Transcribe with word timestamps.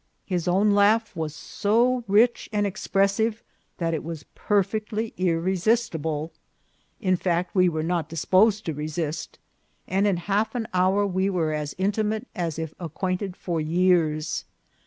His 0.25 0.47
own 0.47 0.71
laugh 0.71 1.15
was 1.15 1.35
so 1.35 2.03
rich 2.07 2.49
and 2.51 2.65
expressive 2.65 3.43
that 3.77 3.93
it 3.93 4.03
was 4.03 4.25
perfectly 4.33 5.13
irresistible. 5.15 6.31
In 6.99 7.15
fact, 7.15 7.53
we 7.53 7.69
were 7.69 7.83
not 7.83 8.09
disposed 8.09 8.65
to 8.65 8.73
resist, 8.73 9.37
and 9.87 10.07
in 10.07 10.17
half 10.17 10.55
an 10.55 10.67
hour 10.73 11.05
we 11.05 11.29
were 11.29 11.53
as 11.53 11.75
intimate 11.77 12.27
as 12.35 12.57
if 12.57 12.73
acquainted 12.79 13.35
for 13.35 13.61
years. 13.61 14.43